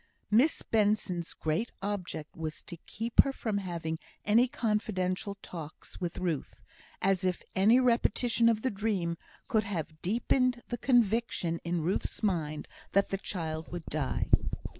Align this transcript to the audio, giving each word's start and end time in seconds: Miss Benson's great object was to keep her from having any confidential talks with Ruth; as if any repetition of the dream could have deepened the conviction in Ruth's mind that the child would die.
Miss 0.31 0.63
Benson's 0.63 1.31
great 1.33 1.71
object 1.83 2.35
was 2.35 2.63
to 2.63 2.77
keep 2.87 3.21
her 3.21 3.31
from 3.31 3.59
having 3.59 3.99
any 4.25 4.47
confidential 4.47 5.37
talks 5.43 6.01
with 6.01 6.17
Ruth; 6.17 6.63
as 7.03 7.23
if 7.23 7.43
any 7.55 7.79
repetition 7.79 8.49
of 8.49 8.63
the 8.63 8.71
dream 8.71 9.15
could 9.47 9.65
have 9.65 10.01
deepened 10.01 10.63
the 10.69 10.79
conviction 10.79 11.59
in 11.63 11.81
Ruth's 11.81 12.23
mind 12.23 12.67
that 12.93 13.09
the 13.09 13.17
child 13.19 13.71
would 13.71 13.85
die. 13.85 14.31